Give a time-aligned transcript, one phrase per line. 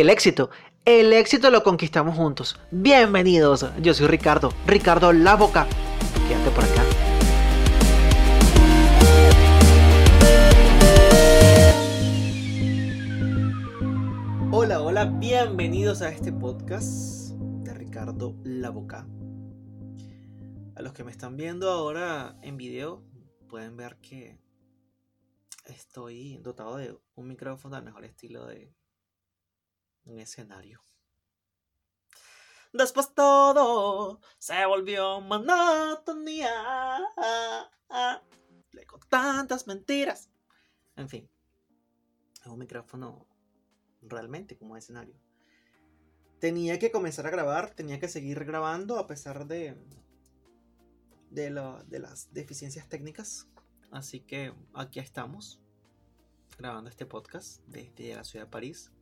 [0.00, 0.50] el éxito.
[0.84, 2.58] El éxito lo conquistamos juntos.
[2.70, 3.66] Bienvenidos.
[3.82, 5.66] Yo soy Ricardo, Ricardo La Boca.
[6.28, 6.82] Quédate por acá.
[14.52, 17.32] Hola, hola, bienvenidos a este podcast
[17.64, 19.08] de Ricardo La Boca.
[20.76, 23.02] A los que me están viendo ahora en video
[23.48, 24.38] pueden ver que
[25.64, 28.77] estoy dotado de un micrófono al mejor estilo de
[30.08, 30.82] un escenario.
[32.72, 36.98] Después todo se volvió monotonía.
[38.86, 40.30] Con tantas mentiras.
[40.96, 41.30] En fin,
[42.40, 43.26] es un micrófono
[44.02, 45.14] realmente como escenario.
[46.40, 49.76] Tenía que comenzar a grabar, tenía que seguir grabando a pesar de,
[51.30, 51.50] de,
[51.86, 53.48] de las deficiencias técnicas.
[53.90, 55.60] Así que aquí estamos,
[56.58, 58.92] grabando este podcast desde la ciudad de París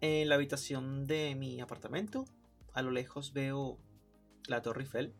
[0.00, 2.24] en la habitación de mi apartamento,
[2.72, 3.78] a lo lejos veo
[4.48, 5.14] la Torre Eiffel.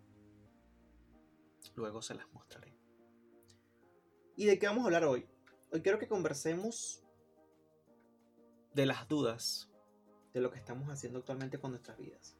[1.75, 2.75] Luego se las mostraré.
[4.37, 5.29] ¿Y de qué vamos a hablar hoy?
[5.71, 7.05] Hoy quiero que conversemos
[8.73, 9.69] de las dudas
[10.33, 12.37] de lo que estamos haciendo actualmente con nuestras vidas.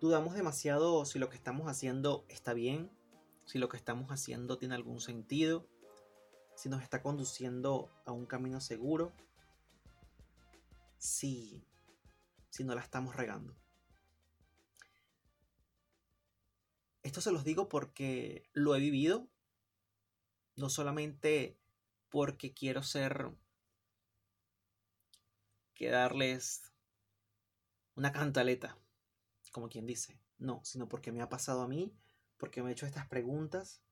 [0.00, 2.90] Dudamos demasiado si lo que estamos haciendo está bien,
[3.46, 5.66] si lo que estamos haciendo tiene algún sentido,
[6.54, 9.12] si nos está conduciendo a un camino seguro
[11.02, 11.66] si,
[12.48, 13.56] si no la estamos regando.
[17.02, 19.28] Esto se los digo porque lo he vivido,
[20.54, 21.58] no solamente
[22.08, 23.32] porque quiero ser
[25.74, 26.72] que darles
[27.96, 28.78] una cantaleta,
[29.50, 31.92] como quien dice, no, sino porque me ha pasado a mí,
[32.36, 33.82] porque me he hecho estas preguntas,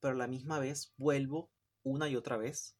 [0.00, 2.74] pero a la misma vez vuelvo una y otra vez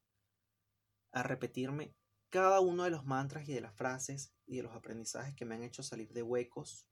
[1.10, 1.94] a repetirme
[2.32, 5.54] cada uno de los mantras y de las frases y de los aprendizajes que me
[5.54, 6.88] han hecho salir de huecos,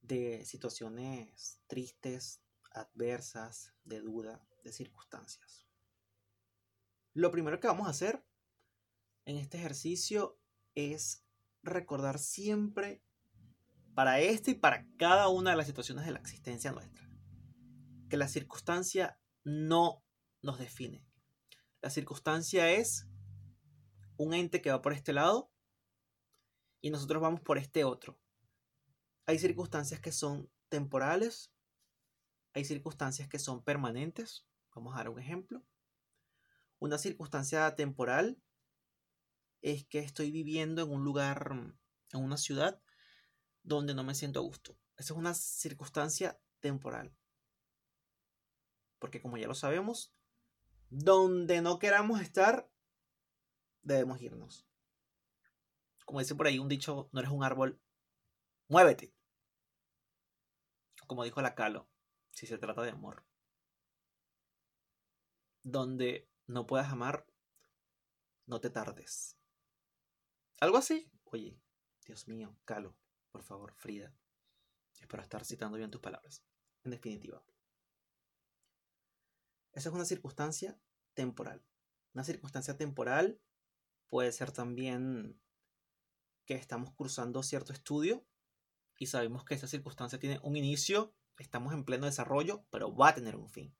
[0.00, 2.42] de situaciones tristes,
[2.72, 5.66] adversas, de duda, de circunstancias.
[7.14, 8.24] Lo primero que vamos a hacer
[9.24, 10.38] en este ejercicio
[10.74, 11.24] es
[11.62, 13.04] recordar siempre
[13.94, 17.08] para este y para cada una de las situaciones de la existencia nuestra
[18.08, 20.02] que la circunstancia no
[20.42, 21.04] nos define.
[21.80, 23.07] La circunstancia es
[24.18, 25.50] un ente que va por este lado
[26.80, 28.20] y nosotros vamos por este otro.
[29.24, 31.52] Hay circunstancias que son temporales,
[32.52, 34.46] hay circunstancias que son permanentes.
[34.74, 35.64] Vamos a dar un ejemplo.
[36.78, 38.40] Una circunstancia temporal
[39.60, 41.50] es que estoy viviendo en un lugar,
[42.12, 42.80] en una ciudad
[43.62, 44.78] donde no me siento a gusto.
[44.96, 47.14] Esa es una circunstancia temporal.
[48.98, 50.14] Porque como ya lo sabemos,
[50.90, 52.70] donde no queramos estar,
[53.88, 54.66] debemos irnos.
[56.04, 57.80] Como dice por ahí un dicho, no eres un árbol,
[58.68, 59.14] muévete.
[61.06, 61.88] Como dijo la Calo,
[62.30, 63.24] si se trata de amor.
[65.62, 67.26] Donde no puedas amar,
[68.46, 69.36] no te tardes.
[70.60, 71.10] Algo así.
[71.24, 71.60] Oye,
[72.06, 72.96] Dios mío, Calo,
[73.30, 74.14] por favor, Frida.
[74.98, 76.44] Espero estar citando bien tus palabras.
[76.84, 77.42] En definitiva.
[79.72, 80.78] Esa es una circunstancia
[81.14, 81.64] temporal.
[82.14, 83.40] Una circunstancia temporal
[84.08, 85.40] Puede ser también
[86.46, 88.26] que estamos cursando cierto estudio
[88.96, 93.14] y sabemos que esa circunstancia tiene un inicio, estamos en pleno desarrollo, pero va a
[93.14, 93.76] tener un fin.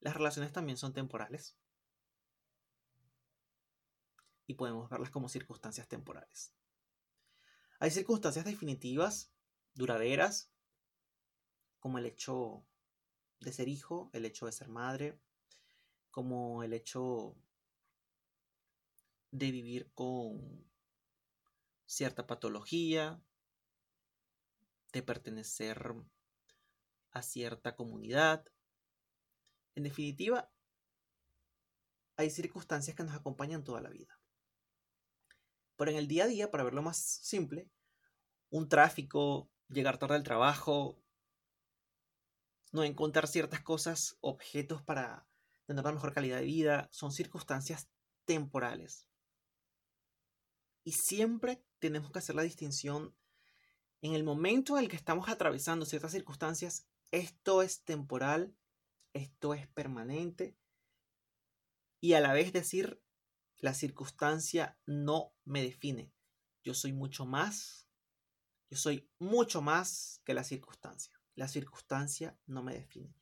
[0.00, 1.56] Las relaciones también son temporales
[4.46, 6.54] y podemos verlas como circunstancias temporales.
[7.78, 9.32] Hay circunstancias definitivas,
[9.74, 10.50] duraderas,
[11.80, 12.66] como el hecho
[13.40, 15.20] de ser hijo, el hecho de ser madre,
[16.10, 17.36] como el hecho
[19.34, 20.64] de vivir con
[21.86, 23.20] cierta patología,
[24.92, 25.92] de pertenecer
[27.10, 28.44] a cierta comunidad.
[29.74, 30.52] En definitiva,
[32.16, 34.20] hay circunstancias que nos acompañan toda la vida.
[35.76, 37.68] Pero en el día a día, para verlo más simple,
[38.50, 41.02] un tráfico, llegar tarde al trabajo,
[42.70, 45.26] no encontrar ciertas cosas, objetos para
[45.66, 47.88] tener una mejor calidad de vida, son circunstancias
[48.26, 49.08] temporales.
[50.84, 53.16] Y siempre tenemos que hacer la distinción
[54.02, 58.54] en el momento en el que estamos atravesando ciertas circunstancias, esto es temporal,
[59.14, 60.56] esto es permanente,
[62.04, 63.02] y a la vez decir,
[63.56, 66.12] la circunstancia no me define.
[66.62, 67.88] Yo soy mucho más,
[68.68, 71.18] yo soy mucho más que la circunstancia.
[71.34, 73.16] La circunstancia no me define.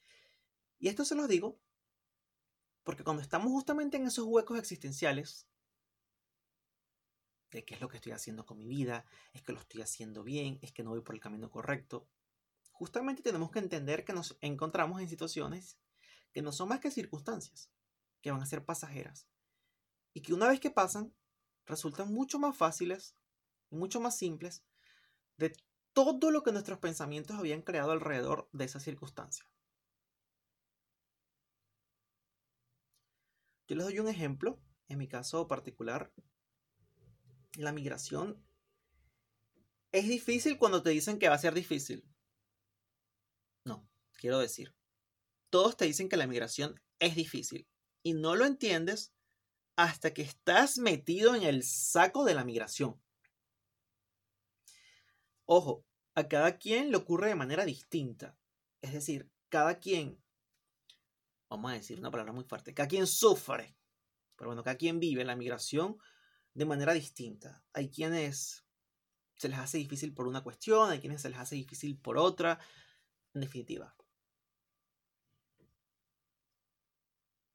[0.80, 1.60] Y esto se lo digo
[2.82, 5.46] Porque cuando estamos justamente en esos huecos existenciales,
[7.52, 10.24] de qué es lo que estoy haciendo con mi vida, es que lo estoy haciendo
[10.24, 12.08] bien, es que no voy por el camino correcto,
[12.72, 15.78] justamente tenemos que entender que nos encontramos en situaciones
[16.32, 17.70] que no son más que circunstancias,
[18.22, 19.28] que van a ser pasajeras,
[20.14, 21.14] y que una vez que pasan,
[21.66, 23.16] resultan mucho más fáciles
[23.72, 24.64] mucho más simples
[25.36, 25.56] de
[25.92, 29.46] todo lo que nuestros pensamientos habían creado alrededor de esa circunstancia.
[33.66, 36.12] Yo les doy un ejemplo, en mi caso particular,
[37.56, 38.42] la migración
[39.92, 42.04] es difícil cuando te dicen que va a ser difícil.
[43.64, 44.74] No, quiero decir,
[45.50, 47.68] todos te dicen que la migración es difícil
[48.02, 49.12] y no lo entiendes
[49.76, 53.00] hasta que estás metido en el saco de la migración.
[55.44, 55.84] Ojo,
[56.14, 58.36] a cada quien le ocurre de manera distinta.
[58.80, 60.22] Es decir, cada quien,
[61.48, 63.76] vamos a decir una palabra muy fuerte, cada quien sufre,
[64.36, 65.98] pero bueno, cada quien vive la migración
[66.54, 67.64] de manera distinta.
[67.72, 68.64] Hay quienes
[69.36, 72.58] se les hace difícil por una cuestión, hay quienes se les hace difícil por otra,
[73.34, 73.96] en definitiva.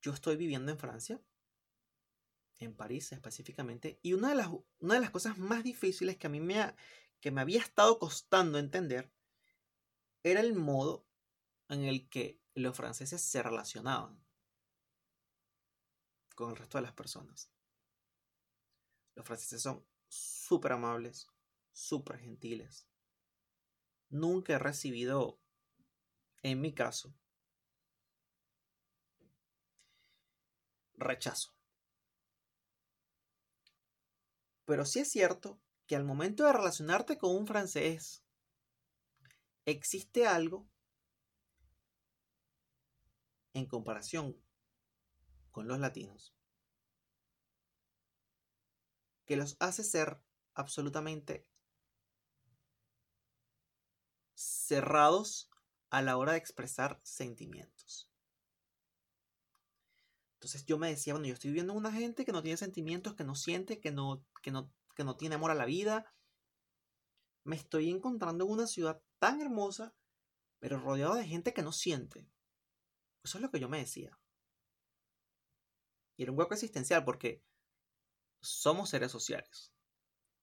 [0.01, 1.21] Yo estoy viviendo en Francia,
[2.59, 4.49] en París específicamente, y una de las,
[4.79, 6.75] una de las cosas más difíciles que a mí me,
[7.19, 9.11] que me había estado costando entender
[10.23, 11.05] era el modo
[11.69, 14.19] en el que los franceses se relacionaban
[16.35, 17.49] con el resto de las personas.
[19.17, 21.27] Los franceses son súper amables,
[21.71, 22.87] súper gentiles.
[24.09, 25.39] Nunca he recibido,
[26.43, 27.15] en mi caso,
[30.93, 31.55] rechazo.
[34.65, 38.23] Pero sí es cierto que al momento de relacionarte con un francés,
[39.65, 40.69] existe algo
[43.55, 44.39] en comparación
[45.49, 46.36] con los latinos
[49.27, 50.19] que los hace ser
[50.55, 51.45] absolutamente
[54.33, 55.51] cerrados
[55.89, 58.09] a la hora de expresar sentimientos.
[60.35, 63.23] Entonces yo me decía, bueno, yo estoy viendo una gente que no tiene sentimientos, que
[63.23, 66.05] no siente, que no, que no, que no tiene amor a la vida.
[67.43, 69.93] Me estoy encontrando en una ciudad tan hermosa,
[70.59, 72.29] pero rodeado de gente que no siente.
[73.23, 74.17] Eso es lo que yo me decía.
[76.15, 77.43] Y era un hueco existencial porque
[78.41, 79.71] somos seres sociales.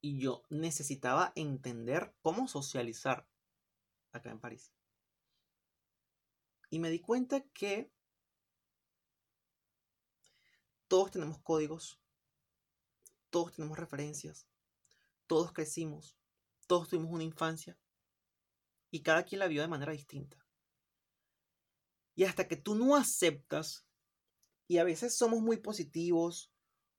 [0.00, 3.26] Y yo necesitaba entender cómo socializar
[4.12, 4.73] acá en París.
[6.70, 7.91] Y me di cuenta que
[10.88, 12.00] todos tenemos códigos,
[13.31, 14.47] todos tenemos referencias,
[15.26, 16.17] todos crecimos,
[16.67, 17.79] todos tuvimos una infancia
[18.90, 20.37] y cada quien la vio de manera distinta.
[22.14, 23.85] Y hasta que tú no aceptas,
[24.69, 26.54] y a veces somos muy positivos,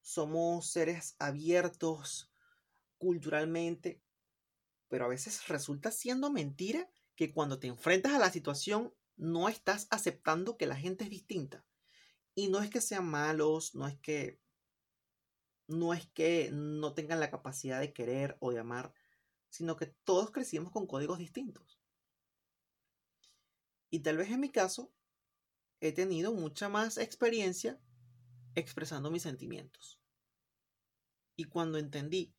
[0.05, 2.31] somos seres abiertos
[2.99, 4.03] culturalmente,
[4.87, 9.87] pero a veces resulta siendo mentira que cuando te enfrentas a la situación no estás
[9.89, 11.65] aceptando que la gente es distinta.
[12.35, 14.39] Y no es que sean malos, no es que
[15.67, 18.93] no es que no tengan la capacidad de querer o de amar,
[19.49, 21.81] sino que todos crecimos con códigos distintos.
[23.89, 24.93] Y tal vez en mi caso
[25.79, 27.81] he tenido mucha más experiencia
[28.55, 29.99] expresando mis sentimientos.
[31.35, 32.33] Y cuando entendí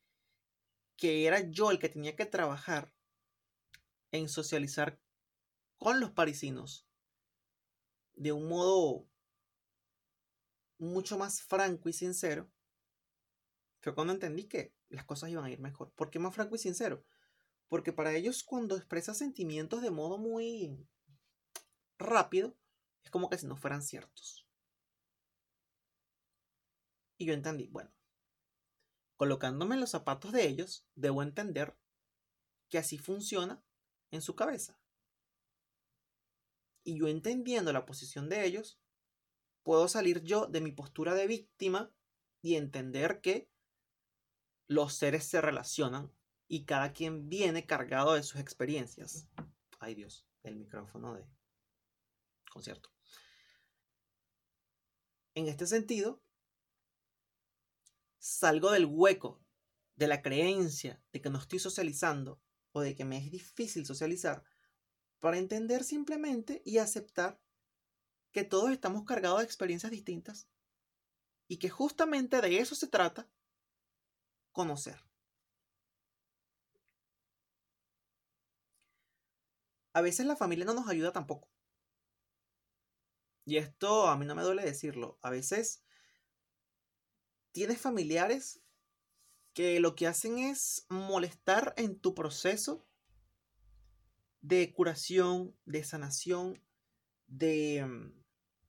[0.97, 2.93] que era yo el que tenía que trabajar
[4.12, 4.99] en socializar
[5.76, 6.87] con los parisinos
[8.14, 9.07] de un modo
[10.79, 12.50] mucho más franco y sincero,
[13.81, 15.93] fue cuando entendí que las cosas iban a ir mejor.
[15.93, 17.05] ¿Por qué más franco y sincero?
[17.69, 20.88] Porque para ellos cuando expresas sentimientos de modo muy
[21.99, 22.57] rápido,
[23.05, 24.46] es como que si no fueran ciertos.
[27.18, 27.90] Y yo entendí, bueno,
[29.16, 31.76] colocándome los zapatos de ellos, debo entender
[32.68, 33.62] que así funciona
[34.11, 34.78] en su cabeza.
[36.85, 38.78] Y yo entendiendo la posición de ellos,
[39.62, 41.90] puedo salir yo de mi postura de víctima
[42.42, 43.50] y entender que
[44.68, 46.12] los seres se relacionan
[46.49, 49.28] y cada quien viene cargado de sus experiencias.
[49.80, 51.26] Ay Dios, el micrófono de
[52.50, 52.90] concierto.
[55.35, 56.23] En este sentido,
[58.26, 59.40] salgo del hueco
[59.95, 62.40] de la creencia de que no estoy socializando
[62.73, 64.42] o de que me es difícil socializar
[65.21, 67.40] para entender simplemente y aceptar
[68.33, 70.49] que todos estamos cargados de experiencias distintas
[71.47, 73.30] y que justamente de eso se trata
[74.50, 75.00] conocer.
[79.92, 81.49] A veces la familia no nos ayuda tampoco.
[83.45, 85.18] Y esto a mí no me duele decirlo.
[85.23, 85.86] A veces
[87.57, 88.61] tienes familiares
[89.55, 92.87] que lo que hacen es molestar en tu proceso
[94.43, 96.63] de curación, de sanación,
[97.27, 98.23] de, mm,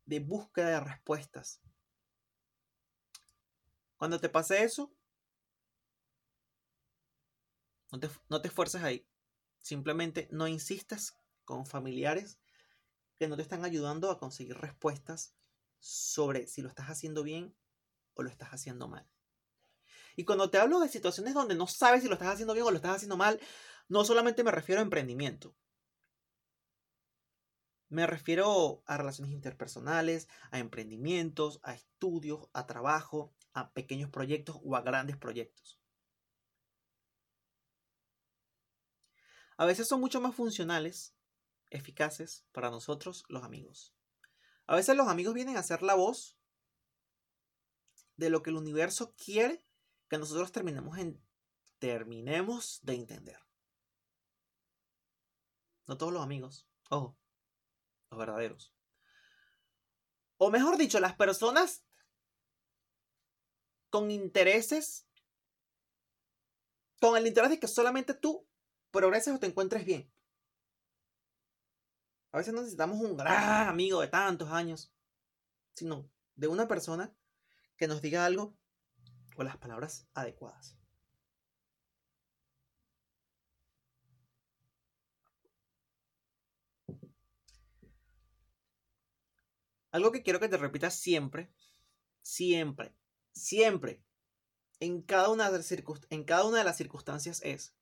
[0.06, 1.60] de búsqueda de respuestas.
[3.98, 4.96] Cuando te pase eso,
[7.92, 9.06] no te, no te esfuerces ahí.
[9.58, 11.14] Simplemente no insistas
[11.44, 12.40] con familiares
[13.18, 15.36] que no te están ayudando a conseguir respuestas
[15.78, 17.54] sobre si lo estás haciendo bien
[18.18, 19.08] o lo estás haciendo mal.
[20.16, 22.72] Y cuando te hablo de situaciones donde no sabes si lo estás haciendo bien o
[22.72, 23.40] lo estás haciendo mal,
[23.88, 25.56] no solamente me refiero a emprendimiento.
[27.90, 34.76] Me refiero a relaciones interpersonales, a emprendimientos, a estudios, a trabajo, a pequeños proyectos o
[34.76, 35.80] a grandes proyectos.
[39.56, 41.16] A veces son mucho más funcionales,
[41.70, 43.96] eficaces para nosotros los amigos.
[44.68, 46.37] A veces los amigos vienen a ser la voz
[48.18, 49.64] de lo que el universo quiere
[50.10, 51.22] que nosotros terminemos, en,
[51.80, 53.40] terminemos de entender.
[55.86, 57.18] No todos los amigos, ojo,
[58.10, 58.74] los verdaderos.
[60.38, 61.84] O mejor dicho, las personas
[63.90, 65.08] con intereses,
[67.00, 68.48] con el interés de que solamente tú
[68.92, 70.12] progreses o te encuentres bien.
[72.32, 74.92] A veces necesitamos un gran amigo de tantos años,
[75.74, 77.17] sino de una persona
[77.78, 78.58] que nos diga algo
[79.36, 80.78] con las palabras adecuadas.
[89.92, 91.52] Algo que quiero que te repitas siempre,
[92.22, 92.94] siempre,
[93.32, 94.04] siempre,
[94.80, 95.72] en cada una de las,
[96.10, 97.74] en cada una de las circunstancias es,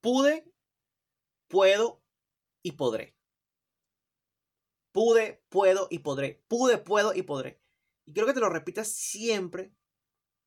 [0.00, 0.52] pude,
[1.48, 2.02] puedo
[2.62, 3.15] y podré.
[4.96, 6.42] Pude, puedo y podré.
[6.48, 7.60] Pude, puedo y podré.
[8.06, 9.74] Y quiero que te lo repitas siempre,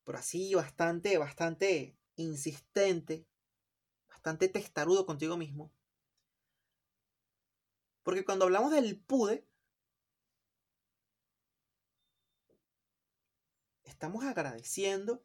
[0.02, 3.28] pero así bastante, bastante insistente,
[4.08, 5.72] bastante testarudo contigo mismo.
[8.02, 9.46] Porque cuando hablamos del pude,
[13.84, 15.24] estamos agradeciendo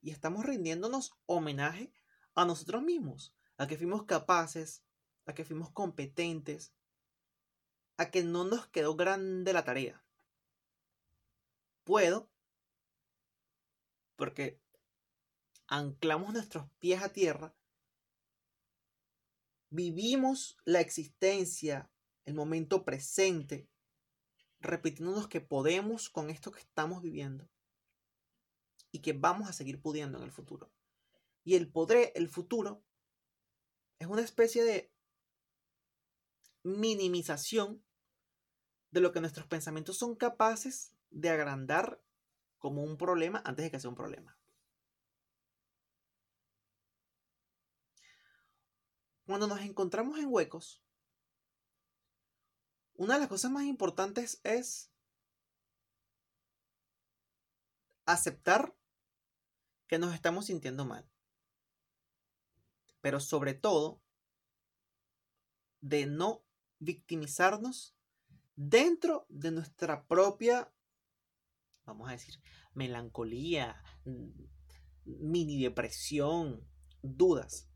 [0.00, 1.92] y estamos rindiéndonos homenaje
[2.34, 4.82] a nosotros mismos, a que fuimos capaces,
[5.24, 6.74] a que fuimos competentes,
[7.96, 10.06] a que no nos quedó grande la tarea
[11.86, 12.28] puedo,
[14.16, 14.60] porque
[15.68, 17.56] anclamos nuestros pies a tierra,
[19.70, 21.90] vivimos la existencia,
[22.24, 23.70] el momento presente,
[24.58, 27.48] repitiéndonos que podemos con esto que estamos viviendo
[28.90, 30.72] y que vamos a seguir pudiendo en el futuro.
[31.44, 32.82] Y el poder, el futuro,
[34.00, 34.92] es una especie de
[36.66, 37.84] minimización
[38.90, 42.02] de lo que nuestros pensamientos son capaces de agrandar
[42.58, 44.36] como un problema antes de que sea un problema.
[49.26, 50.82] Cuando nos encontramos en huecos,
[52.94, 54.90] una de las cosas más importantes es
[58.06, 58.76] aceptar
[59.86, 61.08] que nos estamos sintiendo mal.
[63.00, 64.02] Pero sobre todo,
[65.80, 66.45] de no
[66.78, 67.96] victimizarnos
[68.54, 70.72] dentro de nuestra propia
[71.86, 72.34] vamos a decir,
[72.74, 73.82] melancolía,
[75.04, 76.68] mini depresión,
[77.02, 77.68] dudas.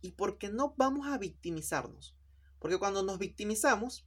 [0.00, 2.16] ¿Y por qué no vamos a victimizarnos?
[2.58, 4.06] Porque cuando nos victimizamos,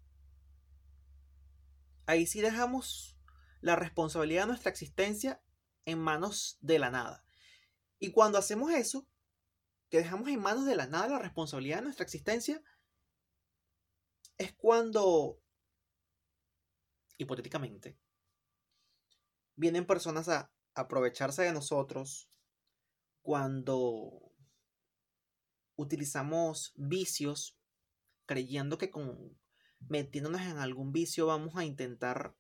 [2.06, 3.18] ahí sí dejamos
[3.62, 5.42] la responsabilidad de nuestra existencia
[5.86, 7.24] en manos de la nada.
[8.00, 9.08] Y cuando hacemos eso,
[9.90, 12.62] que dejamos en manos de la nada la responsabilidad de nuestra existencia,
[14.38, 15.42] es cuando,
[17.18, 17.98] hipotéticamente,
[19.56, 22.30] vienen personas a aprovecharse de nosotros
[23.22, 24.32] cuando
[25.76, 27.58] utilizamos vicios
[28.26, 29.38] creyendo que con
[29.80, 32.36] metiéndonos en algún vicio vamos a intentar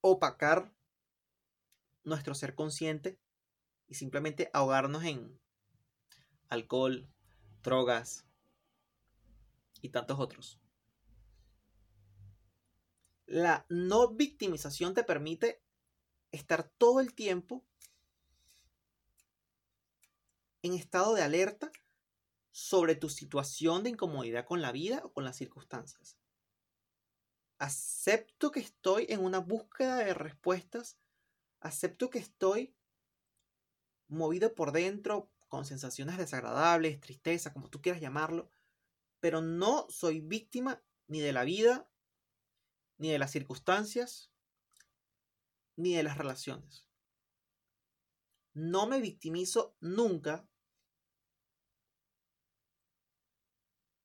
[0.00, 0.74] opacar
[2.04, 3.18] nuestro ser consciente
[3.88, 5.38] y simplemente ahogarnos en
[6.48, 7.08] alcohol,
[7.62, 8.26] drogas
[9.82, 10.58] y tantos otros.
[13.26, 15.62] La no victimización te permite
[16.30, 17.62] estar todo el tiempo
[20.62, 21.70] en estado de alerta
[22.52, 26.16] sobre tu situación de incomodidad con la vida o con las circunstancias.
[27.58, 30.98] Acepto que estoy en una búsqueda de respuestas.
[31.60, 32.74] Acepto que estoy
[34.08, 38.50] movido por dentro con sensaciones desagradables, tristeza, como tú quieras llamarlo.
[39.22, 41.88] Pero no soy víctima ni de la vida,
[42.98, 44.32] ni de las circunstancias,
[45.76, 46.88] ni de las relaciones.
[48.52, 50.48] No me victimizo nunca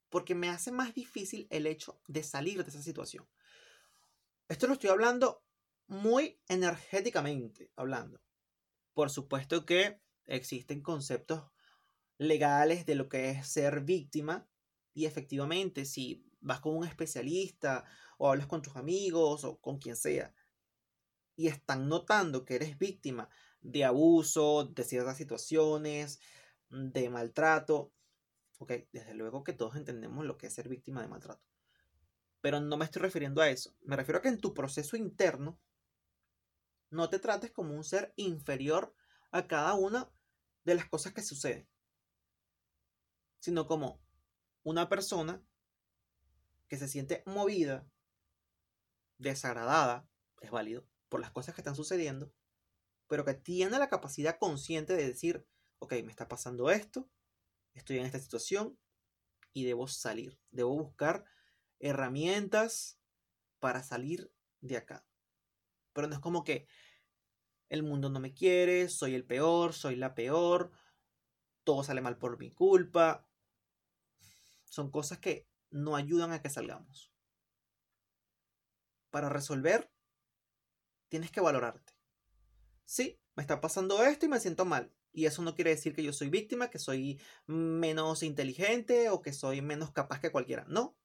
[0.09, 3.27] porque me hace más difícil el hecho de salir de esa situación.
[4.47, 5.43] Esto lo estoy hablando
[5.88, 8.21] muy energéticamente, hablando.
[8.93, 11.50] Por supuesto que existen conceptos
[12.19, 14.47] legales de lo que es ser víctima
[14.98, 17.86] y efectivamente si vas con un especialista
[18.18, 20.34] o hablas con tus amigos o con quien sea
[21.36, 23.30] y están notando que eres víctima
[23.62, 26.20] de abuso, de ciertas situaciones,
[26.72, 27.94] de maltrato,
[28.58, 31.46] ok, desde luego que todos entendemos lo que es ser víctima de maltrato.
[32.42, 33.75] Pero no me estoy refiriendo a eso.
[33.84, 35.60] Me refiero a que en tu proceso interno
[36.89, 38.96] no te trates como un ser inferior
[39.30, 40.10] a cada una
[40.63, 41.70] de las cosas que suceden,
[43.38, 44.07] sino como
[44.67, 45.41] una persona
[46.67, 47.89] que se siente movida,
[49.17, 50.09] desagradada,
[50.41, 52.33] es válido, por las cosas que están sucediendo,
[53.07, 55.47] pero que tiene la capacidad consciente de decir,
[55.79, 57.09] ok, me está pasando esto,
[57.75, 58.77] estoy en esta situación
[59.53, 61.24] y debo salir, debo buscar
[61.79, 63.00] herramientas
[63.59, 65.07] para salir de acá.
[65.93, 66.67] Pero no es como que
[67.69, 70.71] el mundo no me quiere, soy el peor, soy la peor,
[71.63, 73.26] todo sale mal por mi culpa.
[74.77, 77.12] Son cosas que no ayudan a que salgamos.
[79.10, 79.91] Para resolver,
[81.10, 81.93] tienes que valorarte.
[82.86, 84.93] Sí, me está pasando esto y me siento mal.
[85.12, 89.34] Y eso no quiere decir que yo soy víctima, que soy menos inteligente o que
[89.34, 90.63] soy menos capaz que cualquiera.
[90.67, 90.96] No.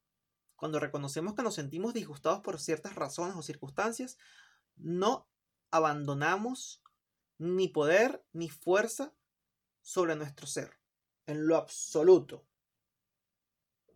[0.55, 4.19] Cuando reconocemos que nos sentimos disgustados por ciertas razones o circunstancias,
[4.77, 5.31] no
[5.71, 6.83] abandonamos
[7.39, 9.15] ni poder ni fuerza
[9.81, 10.79] sobre nuestro ser.
[11.25, 12.52] En lo absoluto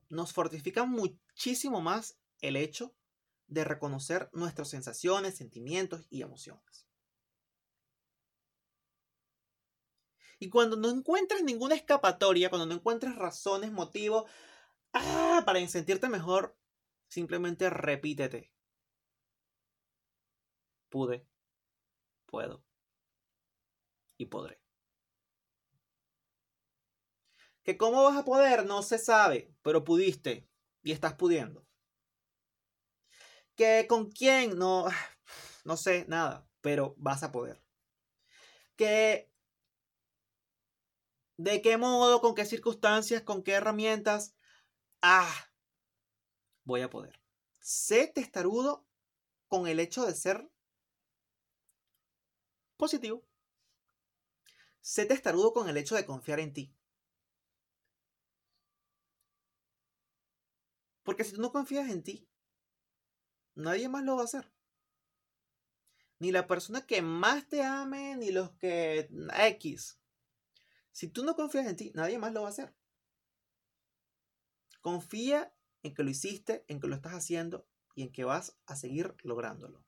[0.09, 2.95] nos fortifica muchísimo más el hecho
[3.47, 6.87] de reconocer nuestras sensaciones, sentimientos y emociones.
[10.39, 14.31] Y cuando no encuentras ninguna escapatoria, cuando no encuentras razones, motivos
[14.93, 16.57] ah, para sentirte mejor,
[17.09, 18.53] simplemente repítete.
[20.91, 21.27] Pude,
[22.27, 22.63] puedo
[24.19, 24.66] y podré.
[27.67, 30.49] Que cómo vas a poder no se sabe, pero pudiste
[30.85, 31.67] y estás pudiendo.
[33.57, 34.87] Que con quién no,
[35.65, 37.61] no sé nada, pero vas a poder.
[38.77, 39.33] Que
[41.39, 44.37] de qué modo, con qué circunstancias, con qué herramientas,
[45.03, 45.51] ah,
[46.63, 47.21] voy a poder.
[47.61, 48.87] Sé testarudo
[49.49, 50.49] con el hecho de ser
[52.77, 53.25] positivo.
[54.81, 56.73] Sé testarudo con el hecho de confiar en ti.
[61.07, 62.29] Porque si tú no confías en ti,
[63.55, 64.53] nadie más lo va a hacer.
[66.19, 70.01] Ni la persona que más te ame, ni los que X.
[70.91, 72.75] Si tú no confías en ti, nadie más lo va a hacer.
[74.81, 78.75] Confía en que lo hiciste, en que lo estás haciendo y en que vas a
[78.75, 79.85] seguir lográndolo.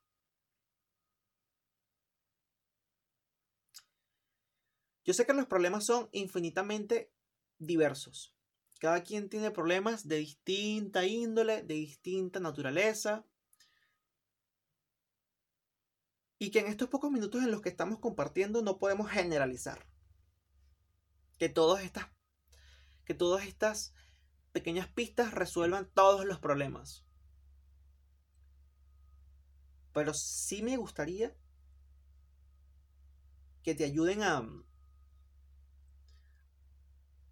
[5.05, 7.13] Yo sé que los problemas son infinitamente
[7.59, 8.38] diversos.
[8.79, 13.25] Cada quien tiene problemas de distinta índole, de distinta naturaleza.
[16.39, 19.85] Y que en estos pocos minutos en los que estamos compartiendo no podemos generalizar.
[21.39, 22.07] Que todas estas,
[23.05, 23.95] que todas estas
[24.53, 27.05] pequeñas pistas resuelvan todos los problemas.
[29.93, 31.35] Pero sí me gustaría
[33.65, 34.49] que te ayuden a,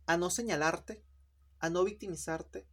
[0.07, 1.07] a no señalarte
[1.59, 2.67] a no victimizarte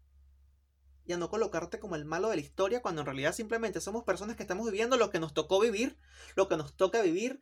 [1.06, 4.04] y a no colocarte como el malo de la historia cuando en realidad simplemente somos
[4.04, 5.98] personas que estamos viviendo lo que nos tocó vivir,
[6.36, 7.42] lo que nos toca vivir,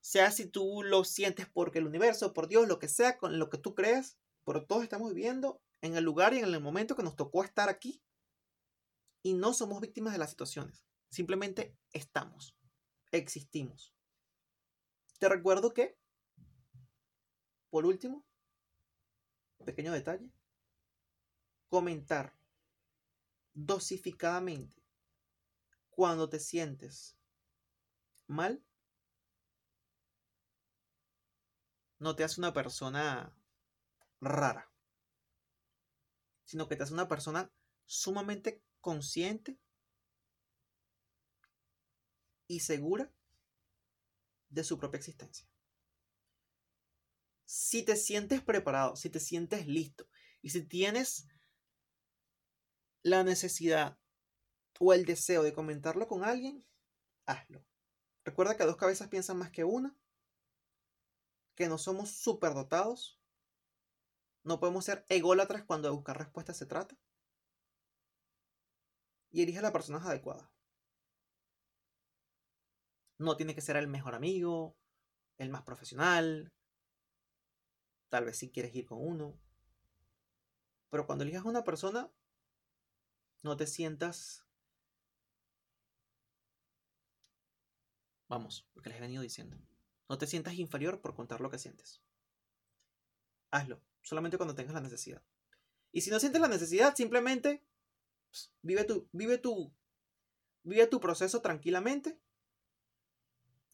[0.00, 3.50] sea si tú lo sientes porque el universo, por Dios, lo que sea, con lo
[3.50, 7.02] que tú creas, pero todos estamos viviendo en el lugar y en el momento que
[7.02, 8.02] nos tocó estar aquí
[9.22, 12.56] y no somos víctimas de las situaciones, simplemente estamos,
[13.12, 13.94] existimos.
[15.18, 15.96] Te recuerdo que,
[17.70, 18.24] por último,
[19.64, 20.28] pequeño detalle,
[21.72, 22.36] comentar
[23.54, 24.76] dosificadamente
[25.88, 27.16] cuando te sientes
[28.26, 28.62] mal
[31.98, 33.34] no te hace una persona
[34.20, 34.70] rara,
[36.44, 37.50] sino que te hace una persona
[37.86, 39.58] sumamente consciente
[42.48, 43.10] y segura
[44.50, 45.48] de su propia existencia.
[47.46, 50.06] Si te sientes preparado, si te sientes listo
[50.42, 51.31] y si tienes
[53.02, 53.98] la necesidad
[54.78, 56.64] o el deseo de comentarlo con alguien,
[57.26, 57.64] hazlo.
[58.24, 59.96] Recuerda que dos cabezas piensan más que una,
[61.54, 63.20] que no somos superdotados,
[64.44, 66.96] no podemos ser ególatras cuando de buscar respuestas se trata.
[69.30, 70.50] Y elige a la persona adecuada.
[73.18, 74.76] No tiene que ser el mejor amigo,
[75.38, 76.52] el más profesional.
[78.08, 79.38] Tal vez si quieres ir con uno.
[80.90, 82.12] Pero cuando elijas a una persona,
[83.42, 84.44] no te sientas...
[88.28, 89.58] Vamos, lo que les he venido diciendo.
[90.08, 92.00] No te sientas inferior por contar lo que sientes.
[93.50, 95.22] Hazlo, solamente cuando tengas la necesidad.
[95.90, 97.62] Y si no sientes la necesidad, simplemente
[98.30, 99.70] pues, vive tu, vive tu,
[100.62, 102.18] vive tu proceso tranquilamente.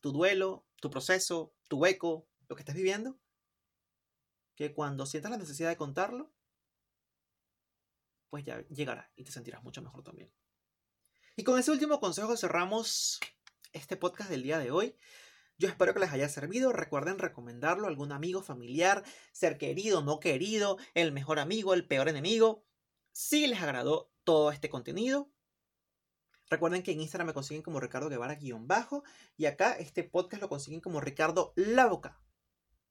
[0.00, 3.16] Tu duelo, tu proceso, tu eco, lo que estés viviendo.
[4.56, 6.32] Que cuando sientas la necesidad de contarlo,
[8.30, 10.32] pues ya llegará y te sentirás mucho mejor también.
[11.36, 13.20] Y con ese último consejo cerramos
[13.72, 14.96] este podcast del día de hoy.
[15.56, 16.72] Yo espero que les haya servido.
[16.72, 22.08] Recuerden recomendarlo a algún amigo, familiar, ser querido, no querido, el mejor amigo, el peor
[22.08, 22.64] enemigo.
[23.12, 25.30] Si les agradó todo este contenido,
[26.48, 29.02] recuerden que en Instagram me consiguen como Ricardo Guevara-bajo
[29.36, 32.20] y acá este podcast lo consiguen como Ricardo La Boca.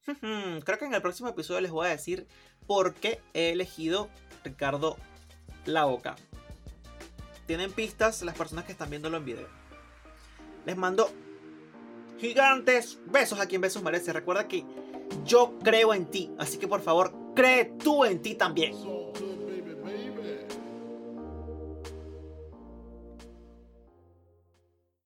[0.65, 2.27] Creo que en el próximo episodio les voy a decir
[2.65, 4.09] por qué he elegido
[4.43, 4.97] Ricardo
[5.67, 6.15] La Boca.
[7.45, 9.47] Tienen pistas las personas que están viéndolo en video.
[10.65, 11.09] Les mando
[12.19, 14.11] gigantes besos a quien besos merece.
[14.11, 14.65] Recuerda que
[15.25, 18.73] yo creo en ti, así que por favor, cree tú en ti también.